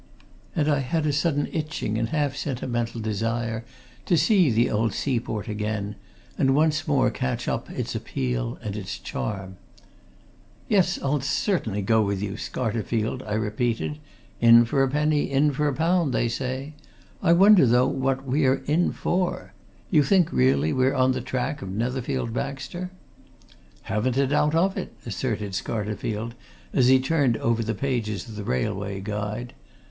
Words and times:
And 0.55 0.67
I 0.67 0.79
had 0.79 1.05
a 1.05 1.13
sudden 1.13 1.47
itching 1.51 1.95
and 1.95 2.09
half 2.09 2.35
sentimental 2.35 2.99
desire 3.01 3.63
to 4.07 4.17
see 4.17 4.49
the 4.49 4.71
old 4.71 4.95
seaport 4.95 5.47
again, 5.47 5.95
and 6.39 6.55
once 6.55 6.87
more 6.87 7.11
catch 7.11 7.47
up 7.47 7.69
its 7.69 7.93
appeal 7.93 8.57
and 8.63 8.75
its 8.75 8.97
charm. 8.97 9.57
"Yes, 10.67 10.97
I'll 11.03 11.21
certainly 11.21 11.83
go 11.83 12.01
with 12.01 12.19
you, 12.19 12.31
Scarterfield!" 12.31 13.21
I 13.27 13.35
repeated. 13.35 13.99
"In 14.39 14.65
for 14.65 14.81
a 14.81 14.89
penny, 14.89 15.29
in 15.29 15.51
for 15.51 15.67
a 15.67 15.73
pound, 15.75 16.15
they 16.15 16.27
say. 16.27 16.73
I 17.21 17.33
wonder, 17.33 17.67
though, 17.67 17.85
what 17.85 18.25
we 18.25 18.47
are 18.47 18.63
in 18.65 18.93
for! 18.93 19.53
You 19.91 20.01
think, 20.01 20.33
really, 20.33 20.73
we're 20.73 20.95
on 20.95 21.11
the 21.11 21.21
track 21.21 21.61
of 21.61 21.69
Netherfield 21.69 22.33
Baxter?" 22.33 22.89
"Haven't 23.83 24.17
a 24.17 24.25
doubt 24.25 24.55
of 24.55 24.75
it!" 24.77 24.93
asserted 25.05 25.51
Scarterfield, 25.53 26.31
as 26.73 26.87
he 26.87 26.99
turned 26.99 27.37
over 27.37 27.61
the 27.61 27.75
pages 27.75 28.27
of 28.27 28.35
the 28.35 28.43
railway 28.43 28.99
guide. 28.99 29.53